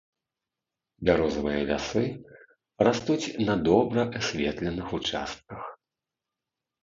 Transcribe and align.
Бярозавыя 1.07 1.59
лясы 1.71 2.01
растуць 2.89 3.31
на 3.49 3.55
добра 3.67 4.01
асветленых 4.21 4.87
участках. 4.99 5.61